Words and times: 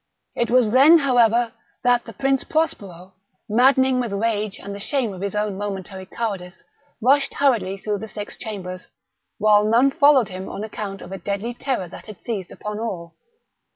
It 0.33 0.49
was 0.49 0.71
then, 0.71 0.97
however, 0.97 1.53
that 1.83 2.05
the 2.05 2.13
Prince 2.13 2.43
Prospero, 2.43 3.13
maddening 3.47 3.99
with 3.99 4.11
rage 4.11 4.57
and 4.59 4.73
the 4.73 4.79
shame 4.79 5.13
of 5.13 5.21
his 5.21 5.35
own 5.35 5.59
momentary 5.59 6.07
cowardice, 6.07 6.63
rushed 6.99 7.35
hurriedly 7.35 7.77
through 7.77 7.99
the 7.99 8.07
six 8.07 8.35
chambers, 8.35 8.87
while 9.37 9.63
none 9.63 9.91
followed 9.91 10.29
him 10.29 10.49
on 10.49 10.63
account 10.63 11.03
of 11.03 11.11
a 11.11 11.19
deadly 11.19 11.53
terror 11.53 11.87
that 11.87 12.07
had 12.07 12.19
seized 12.19 12.51
upon 12.51 12.79
all. 12.79 13.13